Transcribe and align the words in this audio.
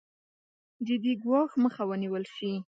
جدي 0.87 1.13
ګواښ 1.23 1.51
مخه 1.63 1.83
ونېول 1.89 2.25
شي. 2.35 2.51